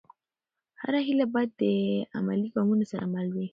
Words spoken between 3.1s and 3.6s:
مل وي.